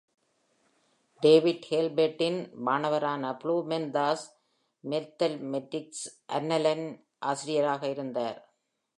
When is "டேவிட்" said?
1.23-1.65